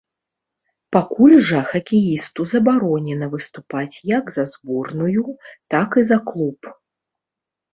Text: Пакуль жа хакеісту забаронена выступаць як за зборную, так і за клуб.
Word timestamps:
Пакуль 0.95 1.35
жа 1.49 1.59
хакеісту 1.73 2.41
забаронена 2.55 3.25
выступаць 3.35 3.95
як 4.17 4.25
за 4.39 4.43
зборную, 4.55 5.23
так 5.75 5.89
і 6.03 6.07
за 6.09 6.17
клуб. 6.33 6.59